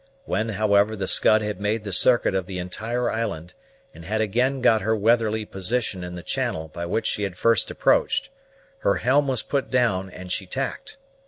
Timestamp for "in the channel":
6.03-6.69